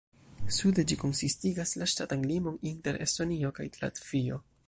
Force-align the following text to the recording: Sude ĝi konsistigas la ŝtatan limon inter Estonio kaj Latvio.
Sude 0.53 0.85
ĝi 0.91 0.95
konsistigas 1.01 1.75
la 1.81 1.89
ŝtatan 1.93 2.25
limon 2.33 2.57
inter 2.71 2.99
Estonio 3.07 3.55
kaj 3.59 3.69
Latvio. 3.85 4.43